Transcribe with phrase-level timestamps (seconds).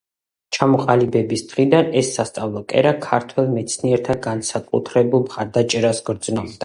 [0.55, 6.57] ჩამოყალიბების დღიდან ეს სასწავლო კერა ქართველ მეცნიერთა განსაკუთრებულ მხარდაჭერას გრძნობდა.